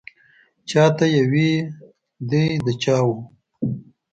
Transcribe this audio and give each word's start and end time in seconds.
چا 0.69 0.83
ته 0.97 1.05
یې 1.13 1.23
وې 1.31 1.51
دی 2.29 2.45
د 2.65 2.67
چا 2.83 2.97
و. 3.07 3.09